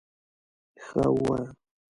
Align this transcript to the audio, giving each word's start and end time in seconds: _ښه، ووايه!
_ښه، 0.83 1.05
ووايه! 1.13 1.47